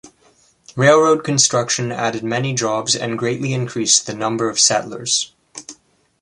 [0.75, 5.33] Railroad construction added many jobs and greatly increased the number of settlers.